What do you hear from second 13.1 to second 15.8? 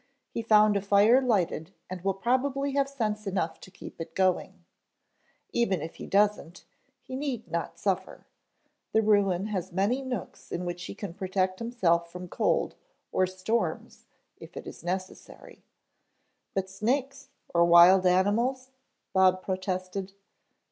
or storms if it is necessary"